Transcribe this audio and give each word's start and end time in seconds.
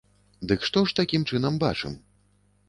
Дык 0.51 0.63
што 0.69 0.81
ж, 0.87 0.95
такім 0.99 1.27
чынам, 1.33 1.61
бачым? 1.65 1.93